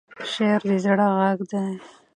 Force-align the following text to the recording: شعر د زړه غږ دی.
شعر 0.31 0.59
د 0.69 0.71
زړه 0.83 1.07
غږ 1.17 1.39
دی. 1.51 1.67